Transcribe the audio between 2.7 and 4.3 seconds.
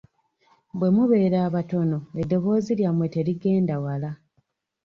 lyammwe terigenda wala.